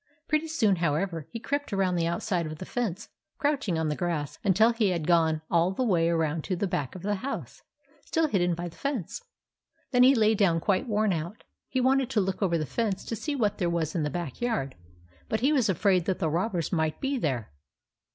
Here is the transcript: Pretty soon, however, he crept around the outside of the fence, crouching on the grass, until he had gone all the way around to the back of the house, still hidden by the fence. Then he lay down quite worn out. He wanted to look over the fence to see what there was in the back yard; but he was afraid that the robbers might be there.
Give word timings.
Pretty 0.27 0.47
soon, 0.47 0.77
however, 0.77 1.27
he 1.29 1.39
crept 1.39 1.71
around 1.71 1.95
the 1.95 2.07
outside 2.07 2.47
of 2.47 2.57
the 2.57 2.65
fence, 2.65 3.09
crouching 3.37 3.77
on 3.77 3.87
the 3.87 3.95
grass, 3.95 4.39
until 4.43 4.73
he 4.73 4.89
had 4.89 5.05
gone 5.05 5.43
all 5.51 5.69
the 5.69 5.83
way 5.83 6.09
around 6.09 6.43
to 6.43 6.55
the 6.55 6.65
back 6.65 6.95
of 6.95 7.03
the 7.03 7.13
house, 7.21 7.61
still 8.03 8.27
hidden 8.27 8.55
by 8.55 8.67
the 8.67 8.75
fence. 8.75 9.23
Then 9.91 10.01
he 10.01 10.15
lay 10.15 10.33
down 10.33 10.59
quite 10.59 10.87
worn 10.87 11.13
out. 11.13 11.43
He 11.69 11.79
wanted 11.79 12.09
to 12.09 12.19
look 12.19 12.41
over 12.41 12.57
the 12.57 12.65
fence 12.65 13.05
to 13.05 13.15
see 13.15 13.35
what 13.35 13.59
there 13.59 13.69
was 13.69 13.93
in 13.93 14.01
the 14.01 14.09
back 14.09 14.41
yard; 14.41 14.73
but 15.29 15.41
he 15.41 15.53
was 15.53 15.69
afraid 15.69 16.05
that 16.05 16.17
the 16.17 16.29
robbers 16.31 16.73
might 16.73 16.99
be 16.99 17.19
there. 17.19 17.51